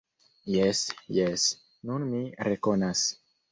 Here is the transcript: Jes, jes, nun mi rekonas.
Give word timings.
Jes, 0.53 0.81
jes, 1.17 1.45
nun 1.91 2.09
mi 2.17 2.25
rekonas. 2.51 3.07